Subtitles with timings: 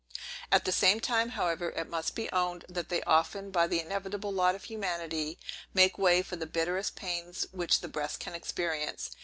[0.51, 4.33] At the same time, however, it must be owned, that they often by the inevitable
[4.33, 5.37] lot of humanity,
[5.75, 9.11] make way for the bitterest pains which the breast can experience.